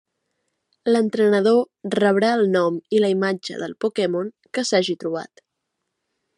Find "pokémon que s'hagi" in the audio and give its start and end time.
3.87-4.97